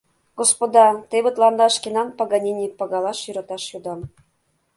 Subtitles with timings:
[0.39, 4.01] —Господа, теве тыланда шкенан Паганини, пагалаш, йӧраташ йодам.